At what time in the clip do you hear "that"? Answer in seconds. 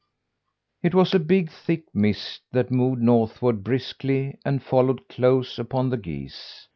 2.53-2.71